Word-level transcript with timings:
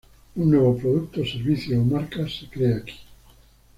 Un 0.37 0.49
nuevo 0.49 0.75
producto, 0.75 1.23
servicio 1.23 1.79
o 1.79 1.85
marca 1.85 2.27
se 2.27 2.47
crea 2.49 2.77
aquí. 2.77 2.97